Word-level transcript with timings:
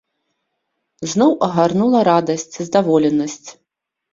Зноў 1.11 1.31
агарнула 1.47 1.99
радасць, 2.11 2.49
здаволенасць. 2.71 3.49